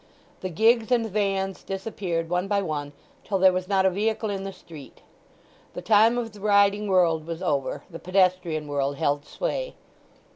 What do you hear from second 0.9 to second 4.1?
and vans disappeared one by one till there was not a